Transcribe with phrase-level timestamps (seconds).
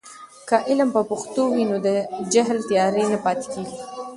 [0.47, 1.89] که علم په پښتو وي، نو د
[2.33, 3.77] جهل تیارې نه پاتې کېږي.